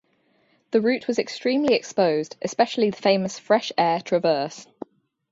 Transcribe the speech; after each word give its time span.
The 0.71 0.81
route 0.81 1.07
was 1.07 1.19
extremely 1.19 1.75
exposed, 1.75 2.35
especially 2.41 2.89
the 2.89 2.97
famous 2.97 3.37
Fresh 3.37 3.71
Air 3.77 3.99
Traverse. 4.01 4.65